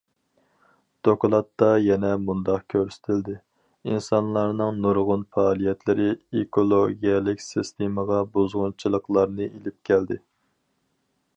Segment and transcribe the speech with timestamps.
[1.07, 3.35] دوكلاتتا يەنە مۇنداق كۆرسىتىلدى:
[3.91, 6.07] ئىنسانلارنىڭ نۇرغۇن پائالىيەتلىرى
[6.39, 10.19] ئېكولوگىيەلىك سىستېمىغا بۇزغۇنچىلىقلارنى ئېلىپ كەلدى.